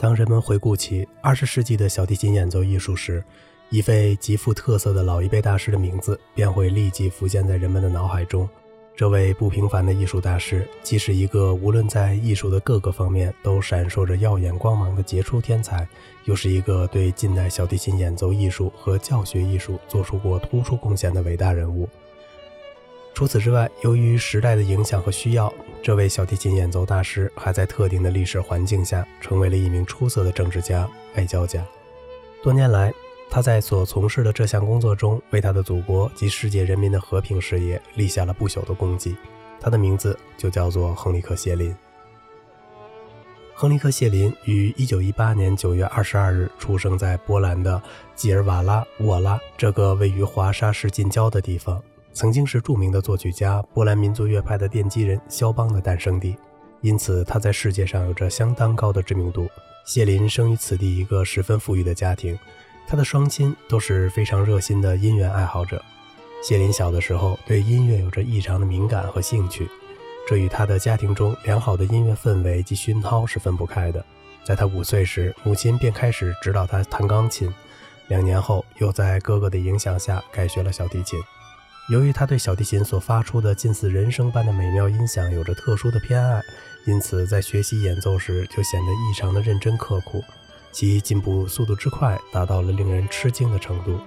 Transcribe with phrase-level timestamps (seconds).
[0.00, 3.22] 当人们回顾起二十世纪的小提琴演奏艺术时，
[3.68, 8.48] 一位极富特色的老一辈大师的名字便会立即浮现在人们的脑海中。
[8.96, 15.86] 这位不平凡的艺术大师，既是一个无论在艺术的各个方面都闪烁着耀眼光芒的杰出天才，
[16.24, 21.86] 又是一个对近代小提琴演奏艺术和教学艺术做出过突出贡献的伟大人物。
[23.12, 31.62] 除此之外，由于时代的影响和需要，这位小提琴演奏大师还在特定的历史环境下成为了一名出色的政治家、外交家。
[32.42, 32.92] 多年来，
[33.28, 39.14] 他在所从事的这项工作中，为他的祖国及世界人民的和平事业立下了不朽的功绩。
[39.60, 41.76] 他的名字就叫做亨利克·谢林。
[43.54, 47.82] 亨利克·谢林于1918年9月22日出生在波兰的
[48.14, 56.36] 基尔瓦拉沃拉这个位于华沙市近郊的地方，曾经是著名的作曲家波兰民族乐派的奠基人肖邦的诞生地，
[56.80, 59.48] 因此他在世界上有着相当高的知名度。
[59.84, 62.38] 谢林生于此地一个十分富裕的家庭。
[62.86, 65.82] 他的双亲都是非常热心的音乐爱好者。
[66.42, 69.68] 谢林小的时候对音乐有着异常的敏感和兴趣，
[70.28, 74.04] 这与他的家庭中良好的音乐氛围及熏陶是分不开的。
[74.42, 77.52] 在他五岁时，母亲便开始指导他弹钢琴，
[78.08, 81.20] 两年后又在哥哥的影响下改学了小提琴。
[81.90, 86.40] 由于他对小提琴所发出的近似人声般的美妙音响有着特殊的偏爱，
[86.86, 90.22] 因此在学习演奏时就显得异常的认真刻苦。
[90.70, 93.98] 其进步速度之快，达到了令人吃惊的程度。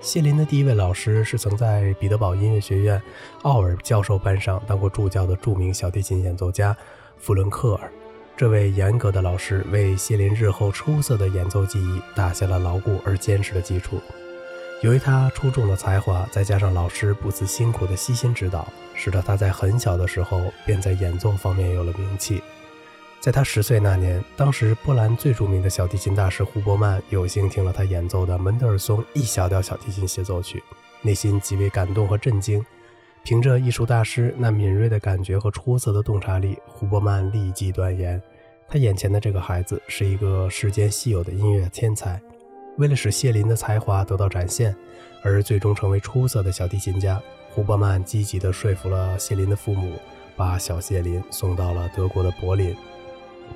[0.00, 3.02] 谢林的第一位老师是曾在彼得堡音乐学院
[3.42, 6.76] 奥尔教授班上当过助教的著名小提琴演奏家
[7.18, 7.90] 弗伦克尔。
[8.36, 14.00] 这位严格的老师为谢林日后出色的演奏技艺打下了牢固而坚实的基础。
[14.82, 22.42] 由于他出众的才华，再加上老师不辞辛苦的悉心指导，使得他在很小的时候便在演奏方面有了名气。
[23.18, 30.62] 在他十岁那年，当时波兰最著名的小提琴大师胡伯曼有幸听了他演奏的门德尔松 E 小调小提琴协奏曲，
[31.00, 32.64] 内心极为感动和震惊。
[33.24, 38.22] 凭着艺术大师那敏锐的感觉和出色的洞察力，胡伯曼立即断言，
[38.68, 42.20] 他眼前的这个孩子是一个世间稀有的音乐天才。
[42.76, 44.74] 为了使谢林的才华得到展现，
[45.22, 47.20] 而最终成为出色的小提琴家，
[47.50, 49.92] 胡伯曼积极地说服了谢林的父母，
[50.36, 52.76] 把小谢林送到了德国的柏林。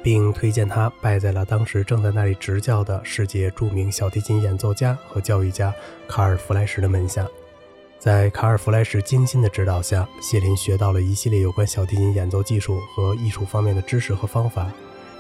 [0.05, 5.75] 并推荐他拜在了当时正在那里执教的世界著名小提琴演奏家和教育家
[6.07, 7.27] 卡尔·弗莱什的门下。
[7.99, 14.71] 在卡尔·弗莱什精心的指导下，谢林学到了一系列有关小提琴演奏技术和艺术方面的知识和方法，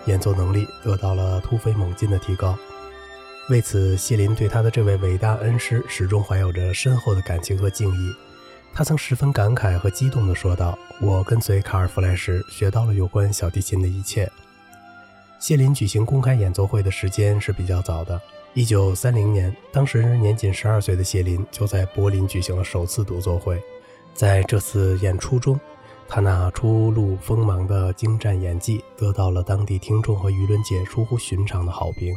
[0.06, 2.56] 演奏能力得到了突飞猛进的提高。
[3.50, 8.14] 为此，谢林对他的这位伟大恩师始终怀有着深厚的感情和敬意。
[8.72, 14.30] 他曾十分感慨和激动地说道：“我跟随卡尔·弗莱什学到了有关小提琴的一切。”
[15.40, 18.20] 谢林举行公开演奏会的时间是比较早的。
[18.54, 23.60] 一九三零年，当时年仅十二岁的谢林就在柏林举行了首次独奏会。
[24.14, 25.58] 在这次演出中，
[26.06, 32.14] 他那初露锋芒的精湛演技得到了当地听众和舆论界出乎寻常的好评。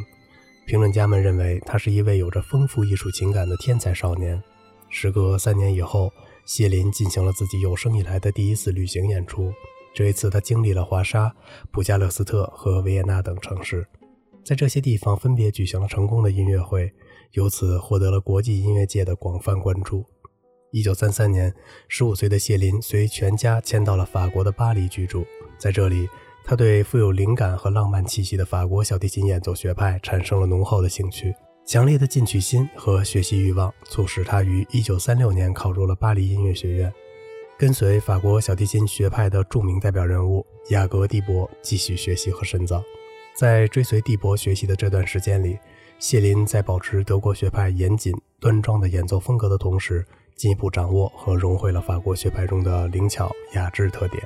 [0.66, 4.42] 评论家们认为他是一位有着丰富艺术情感的天才少年。
[4.88, 6.10] 时隔三年以后，
[6.46, 9.52] 谢林进行了自己有生以来的第一次旅行演出。
[9.94, 11.34] 这一次，他经历了华沙、
[11.70, 13.86] 布加勒斯特和维也纳等城市，
[14.44, 16.92] 在这些地方分别举行了成功的音乐会，
[17.32, 20.04] 由此获得了国际音乐界的广泛关注。
[20.70, 21.54] 一九三三年，
[21.88, 25.24] 十五岁的谢林随全家迁到了法国的巴黎居住，
[25.58, 26.08] 在这里，
[26.46, 31.34] 他对富有灵感和浪漫气息的法国小提琴演奏学派产生了浓厚的兴趣。
[31.64, 36.92] 强烈的进取心和学习欲望促使他于一九三六年考入了巴黎音乐学院。
[37.56, 42.82] 跟随法国小提琴学派的著名代表人物雅各·蒂博继续学习和深造。
[43.34, 45.58] 在追随蒂博学习的这段时间里，
[45.98, 50.04] 谢林在保持德国学派严谨端庄的演奏风格的同时，
[50.36, 54.22] 进一步掌握和融汇了法国学派中的灵巧雅致特点，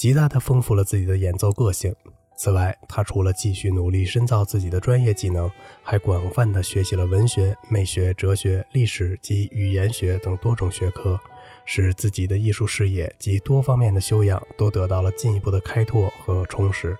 [0.00, 1.94] 极大地丰富了自己的演奏个性。
[2.34, 5.50] 此外，他除了继续努力深造自己的专业技能，
[5.82, 11.20] 还广泛地学习了文学、美学、哲学、历史及语言学等多种学科。
[11.66, 16.96] 使自己的艺术事业及多方面的修养都得到了进一步的开拓和充实。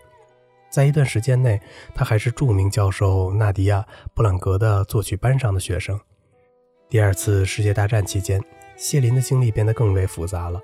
[0.69, 1.59] 在一段时间内，
[1.95, 3.81] 他还是著名教授纳迪亚·
[4.15, 5.99] 布朗格的作曲班上的学生。
[6.91, 8.39] 第二次世界大战期间，
[8.77, 10.61] 谢林的经历变得更为复杂了。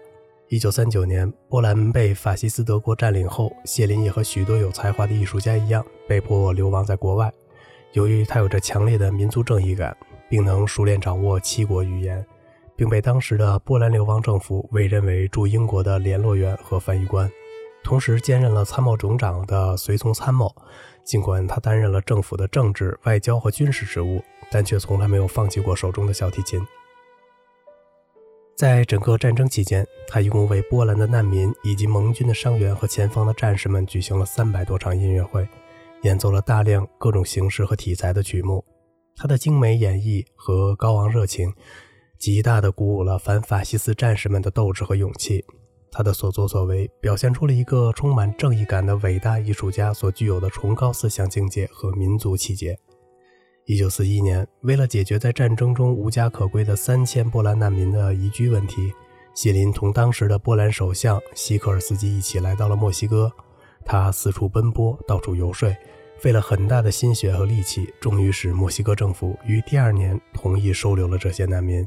[0.51, 7.33] 1939年，波兰被法西斯德国占领后，谢林也和许多有才华的艺术家一样，被迫流亡在国外。
[7.93, 9.97] 由于他有着强烈的民族正义感，
[10.29, 12.25] 并能熟练掌握七国语言。
[12.77, 17.27] 并被当时的波兰流亡政府委任为驻英国的联络员和翻译官，
[17.83, 20.55] 同时兼任了参谋总长的随从参谋。
[21.03, 26.61] 尽管他担任了政府的政治、外交和军事职务，但却从来没有放弃过手中的小提琴。
[28.57, 35.47] 在整个战争期间，他一共为波兰的难民以及盟军的伤员和前方的战士们举行了三百多场音乐会，
[36.05, 38.65] 演奏了大量各种形式和题材的曲目。
[39.15, 41.53] 他的精美演绎和高昂热情，
[42.19, 45.45] 极大地鼓舞了反法西斯战士们的斗志和勇气。
[45.93, 52.79] 他的所作所为表现出了一个充满正义感的伟大艺术家所具有的崇高思想境界和民族气节。
[53.69, 58.93] 一九四一年，为了解决在战争中无家可归的三千波兰难民的移居问题，
[59.35, 63.29] 谢林同当时的波兰首相西科尔斯基一起来到了墨西哥。
[63.85, 65.69] 他四处奔波，到处游说，
[66.17, 71.85] 费了很大的心血和力气，终于使墨西哥政府于第二年同意收留了这些难民。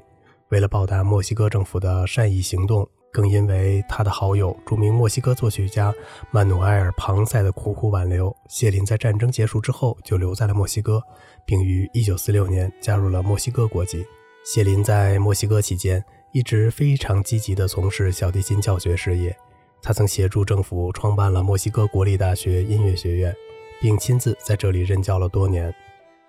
[0.49, 2.85] 为了报答墨西哥政府的善意行动。
[3.11, 5.93] 更因为他的好友、著名墨西哥作曲家
[6.31, 11.01] 曼努埃尔·庞塞的苦苦挽留，谢林在战争结束之后就留在了墨西哥，
[11.45, 14.05] 并于1946年加入了墨西哥国籍。
[14.45, 19.35] 谢林在墨西哥期间一直非常积极地从事小提琴教学事业，
[19.81, 23.35] 他曾协助政府创办了墨西哥国立大学音乐学院，
[23.81, 25.73] 并亲自在这里任教了多年。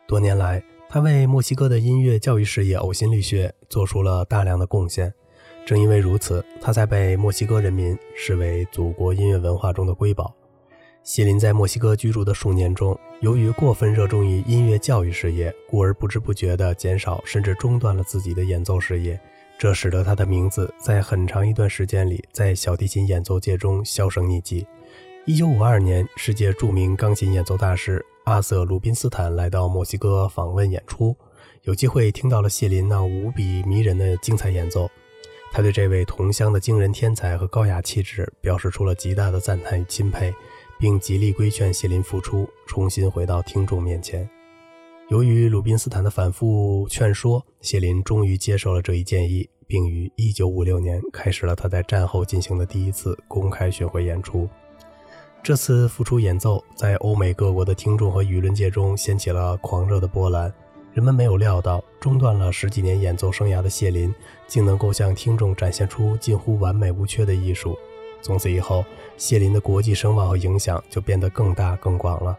[0.09, 5.13] 多年来，他为墨西哥的音乐教育事业呕心沥血，做出了大量的贡献。
[5.67, 10.35] 正因为如此，他才被墨西哥人民视为祖国音乐文化中的瑰宝。
[11.03, 19.19] 谢林在墨西哥居住的数年中，由于过分热衷于音乐教育事业，故而不知不觉地减少甚至中断了自己的演奏事业，
[19.59, 24.67] 这使得他的名字在很长一段时间里在小提琴演奏界中销声匿迹。
[25.27, 31.17] 1952年，世界著名钢琴演奏大师阿瑟·鲁宾斯坦来到墨西哥访问演出，
[31.63, 34.89] 有机会听到了谢林那无比迷人的精彩演奏。
[35.53, 40.33] 他对这位同乡的惊人天才和高雅气质表示出了极大的赞叹与钦佩，
[40.79, 44.29] 并极力规劝谢林复出，重新回到听众面前。
[45.09, 54.49] 由于鲁宾斯坦的反复劝说，谢林终于接受了这一建议，并于1956年开始了他在战后进行的第一次公开巡回演出。
[55.43, 60.53] 这次复出演奏在欧美各国的听众和舆论界中掀起了狂热的波澜。
[60.93, 64.13] 人们没有料到，中断了十几年演奏生涯的谢林，
[64.49, 67.79] 竟能够向听众展现出近乎完美无缺的艺术。
[68.21, 68.85] 从此以后，
[69.17, 72.37] 谢林的国际声望和影响就变得更大更广了。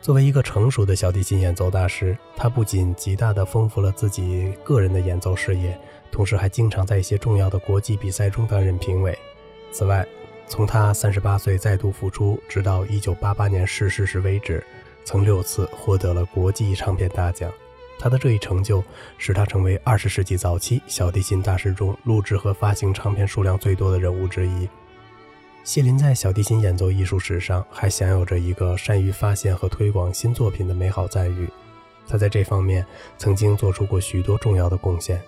[0.00, 5.78] 作为一个成熟的小提琴演奏大师，他不仅极大地丰富了自己个人的演奏事业，
[6.12, 9.18] 同时还经常在一些重要的国际比赛中担任评委。
[9.72, 10.06] 此外，
[10.46, 14.64] 从他三十八岁再度复出，直到一九八八年逝世时为止，
[15.04, 17.52] 曾六次获得了国际唱片大奖。
[18.00, 18.82] 他的这一成就
[19.18, 24.66] 使他成为二十世纪早期小提琴大师中录制和发行唱片数量最多的人物之一。
[25.62, 31.46] 谢林在小提琴演奏艺术史上还享有着一个善于发现和推广新作品的美好赞誉。
[32.08, 32.84] 他在这方面
[33.18, 35.20] 曾经做出过许多重要的贡献。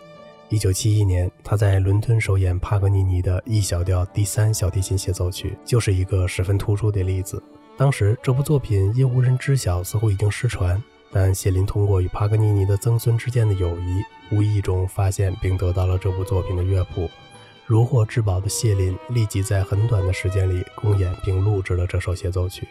[0.48, 7.42] 一九七一年，他在伦敦首演帕格尼尼的 E 小调第三小提琴协奏曲，就是一个十分突出的例子。
[7.76, 10.82] 当时这部作品因无人知晓，似乎已经失传。
[11.12, 17.10] 但谢林通过与帕格尼尼的曾孙之间的友谊，无意中发现并得到了这部作品的乐谱。
[17.66, 22.66] 如获至宝的谢林立即在很短的时间里公演并录制了这首协奏曲，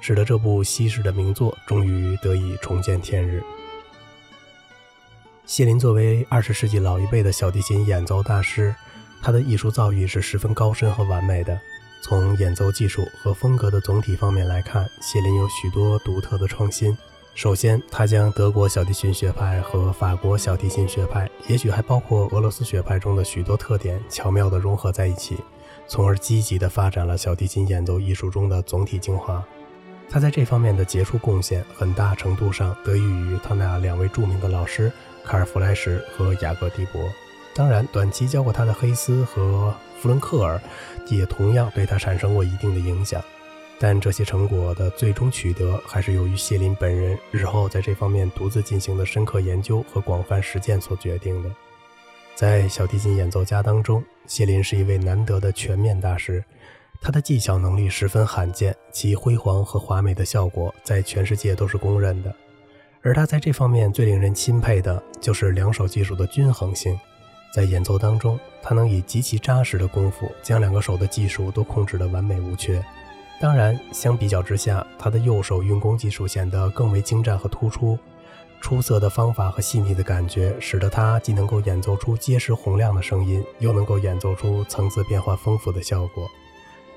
[0.00, 3.42] 使得这部稀世的名作终于得以重见天日。
[5.46, 8.74] 谢林作为二十世纪老一辈的小提琴演奏大师，
[9.22, 11.58] 他的艺术造诣是十分高深和完美的。
[12.02, 16.96] 从演奏技术和风格的总体方面来看，谢林有许多独特的创新。
[17.34, 25.38] 首先，他将德国小提琴学派和法国小提琴学派，也许还包括俄罗斯学派中的许多特点，巧妙地融合在一起，
[25.86, 29.42] 从而积极地发展了小提琴演奏艺术中的总体精华。
[30.10, 34.90] 他在这方面的杰出贡献，很大程度上得益于他那两位著名的老师
[35.24, 37.00] 卡尔弗莱什和雅各蒂博。
[37.54, 40.60] 当然，短期教过他的黑斯和弗伦克尔，
[41.08, 43.22] 也同样对他产生过一定的影响。
[43.80, 51.50] 但这些成果的最终取得，还是由于谢林本人日后在这方面独自进行的深刻研究和广泛实践所决定的。
[52.34, 56.44] 在小提琴演奏家当中，谢林是一位难得的全面大师，
[57.00, 62.34] 他的技巧能力十分罕见，其辉煌和华美的效果在全世界都是公认的。
[63.00, 66.98] 而他在这方面最令人钦佩的就是两手技术的均衡性，
[67.54, 72.84] 在演奏当中，他能以极其扎实的功夫，将两个手的技术都控制得完美无缺。
[73.40, 77.96] 当然，相比较之下，他的右手运弓技术显得更为精湛和突出。
[78.60, 86.28] 出色的方法和细腻的感觉，使得他既能够演奏出结实洪亮的声音，又能够演奏出层次变化丰富的效果。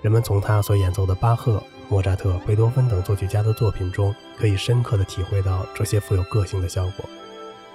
[0.02, 7.06] 人们从他所演奏的巴赫、莫扎特、贝多芬等作曲家的作品中，可以深刻地体会到这些富有个性的效果。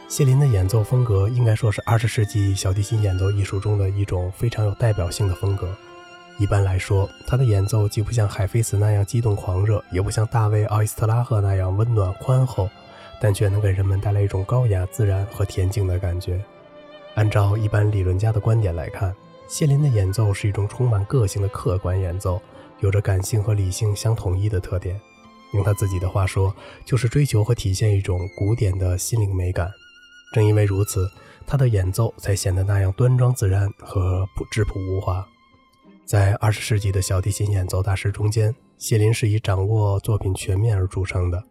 [0.09, 5.69] 谢林的演奏风格应该说是二十世纪小提琴演奏艺术中的一种非常有代表性的风格。
[6.39, 12.69] 一般来说，他的演奏既不像海菲斯那样激动狂热，也不像大卫·奥伊斯特拉赫那样温暖宽厚，
[13.19, 16.39] 但却能给人们带来一种高雅、自然和恬静的感觉。
[17.15, 19.15] 按照一般理论家的观点来看，
[19.49, 22.39] 谢林的演奏是一种充满个性的客观演奏，
[22.81, 25.01] 有着感性和理性相统一的特点。
[25.55, 29.71] 用他自己的话说，就是追求和体现一种古典的心灵美感。
[30.35, 31.09] 正因为如此，
[31.47, 35.27] 他的演奏才显得那样端庄自然和朴质朴无华。
[36.07, 41.43] 在二十世纪的小提琴演奏大师中间，谢林是以掌握作品全面而著称的。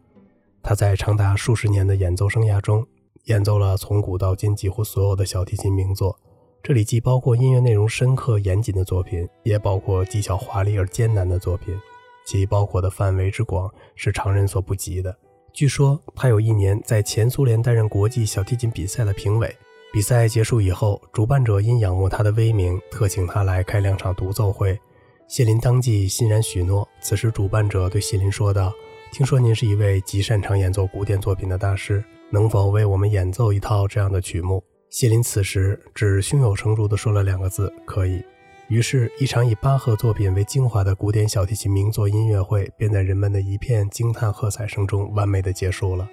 [0.63, 2.88] 他在长达数十年的演奏生涯中，
[3.25, 6.17] 演奏了从古到今几乎所有的小提琴名作。
[6.63, 11.77] 这里既包括音乐内容深刻严谨的作品，也包括技巧华丽而艰难的作品，
[12.25, 15.13] 其包括的范围之广是常人所不及的。
[15.51, 19.53] 据说他有一年在前苏联担任国际小提琴比赛的评委。
[19.95, 24.77] 比赛结束以后，主办者因仰慕他的威名，特请他来开两场独奏会。
[25.25, 26.85] 谢林当即欣然许诺。
[26.99, 28.73] 此时，主办者对谢林说道
[29.13, 34.61] ：“听说您是一位极擅长演奏古典作品的大师，能否为我们演奏一套这样的曲目？”
[34.91, 38.21] 谢林此时只胸有成竹地说了两个字：“可以。”
[38.67, 46.05] 于是，一场以巴赫作品为精华的古典小提琴名作音乐会便在人们的一片惊叹喝彩声中完美的结束了。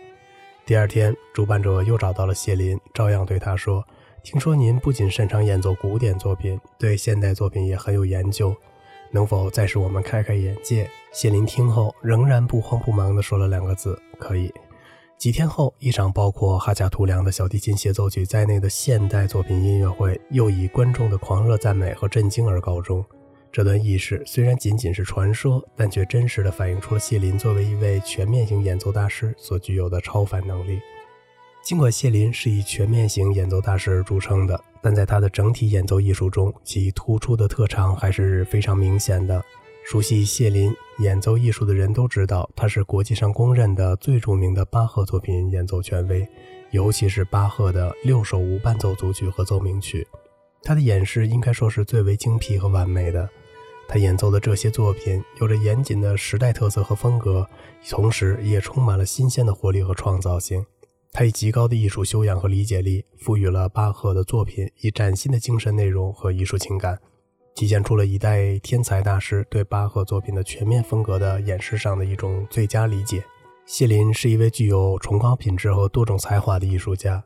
[0.65, 3.85] 第二天，主办者又找到了谢林，照样对他说
[4.23, 8.55] ：“听说您不仅擅长演奏古典作品，对现代作品也很有研究，
[9.11, 14.55] 能否再使我们开开眼界？”谢林听后仍然不慌不忙地说了两个字：“可以。”
[15.19, 23.05] 几天后，一场包括哈贾图良的小提琴协奏曲在内的现代作品音乐会又以观众的狂热赞美和震惊而告终。
[23.53, 30.81] 这段轶事虽然仅仅是传说，但却真实地反映出了谢林作为一位全面型演奏大师所具有的超凡能力。
[31.63, 39.45] 尽管谢林是以全面型演奏大师而著称的，但在他的整体演奏艺术中，其突出的特长还是非常明显的。
[39.85, 46.27] 熟悉谢林演奏艺术的人都知道，他是国际上公认的最著名的巴赫作品演奏权威，
[46.71, 50.07] 尤其是巴赫的六首无伴奏组曲和奏鸣曲。
[50.63, 53.29] 他的演示应该说是最为精辟和完美的。
[53.93, 57.47] 他演奏的这些作品有着严谨的时代特色和风格，
[57.91, 60.65] 同时也充满了新鲜的活力和创造性。
[61.13, 66.99] 他以极高的艺术修养和理解力，赋予了巴赫的作品以崭新的精神内容和艺术情感。
[67.55, 73.23] 体现出了一代天才大师对巴赫作品的全面风格的演示上的一种最佳理解。
[73.67, 77.23] 谢林是一位具有崇高品质和多种才华的艺术家。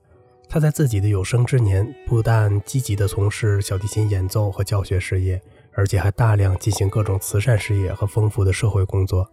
[0.49, 5.41] 他在自己的有生之年，不但积极地从事小提琴演奏和教学事业，
[5.77, 9.31] 而且还大量进行各种慈善事业和丰富的社会工作。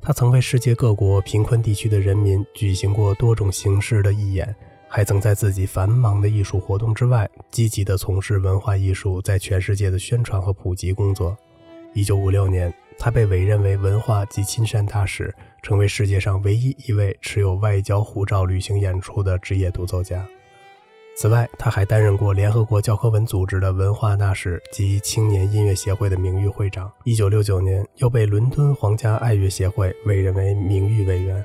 [0.00, 4.54] 他曾为世界各国贫困地区的人民举行过多种形式的义演。
[4.88, 11.36] 还曾在自己繁忙的艺术活动之外，积极地从事文化艺术在全世界的宣传和普及工作。
[11.92, 20.24] 一九五六年，他被委任为文化及亲善大使，成为世界上唯一一位持有外交护照旅行演出的职业独奏家。
[21.18, 26.92] 此外，他还担任过联合国教科文组织的文化大使及青年音乐协会的名誉会长。
[27.04, 31.42] 一九六九年，又被伦敦皇家爱乐协会委任为名誉委员。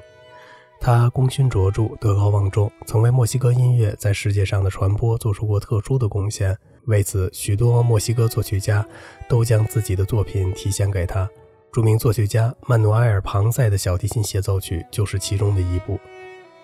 [0.81, 6.57] 他功勋卓著，德高望重，曾为墨西哥音乐在世界上的传播做出过特殊的贡献。
[6.87, 8.85] 为此，许多墨西哥作曲家
[9.29, 11.29] 都将自己的作品提献给他。
[11.71, 15.97] 著名作曲家曼努埃尔·庞塞的小提琴协奏曲就是其中的一部。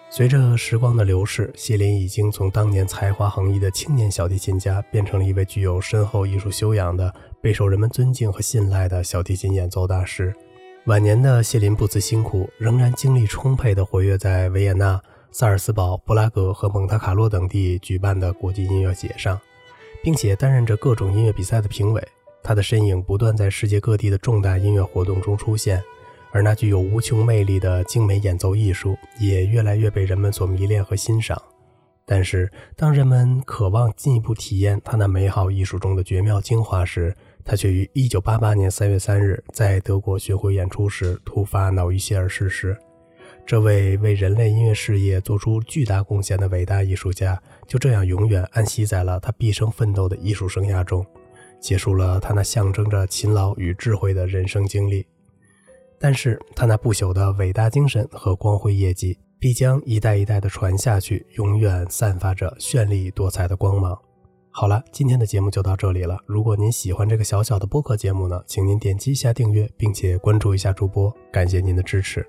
[0.09, 10.33] 随着时光的流逝，谢林已经从当年才华横溢的青年小提琴家，变成了一位具有深厚艺术修养的、备受人们尊敬和信赖的小提琴演奏大师。
[10.85, 14.99] 晚年的谢林不辞辛苦，仍然精力充沛地活跃在维也纳、
[15.29, 19.39] 萨尔斯堡、布拉格和蒙特卡洛等地举办的国际音乐节上，
[20.01, 22.01] 并且担任着各种音乐比赛的评委。
[22.41, 25.83] 他的身影不断在世界各地的重大音乐活动中出现，
[26.31, 31.41] 而那具有无穷魅力的精美演奏艺术也越来越被人们所迷恋和欣赏。
[32.05, 42.77] 但是，当人们渴望进一步体验他那美好艺术中的绝妙精华时，他却于1988年3月3日在德国巡回演出时突发脑溢血而逝世。
[43.46, 51.05] 这位为人类音乐事业做出巨大贡献的伟大艺术家，就这样永远安息在了他毕生奋斗的艺术生涯中，
[51.60, 55.05] 结束了他那象征着勤劳与智慧的人生经历。
[56.00, 63.98] 但是，他那不朽的伟大精神和光辉业绩，必将一代一代的传下去，永远散发着绚丽多彩的光芒。
[64.51, 66.18] 好了，今天的节目就到这里了。
[66.25, 72.25] 如果您喜欢这个小小的播客节目呢，请您点击一下订阅，并且关注一下主播，感谢您的支持。